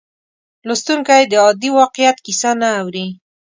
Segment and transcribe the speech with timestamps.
[0.67, 3.05] لوستونکی د عادي واقعیت کیسه نه اوري.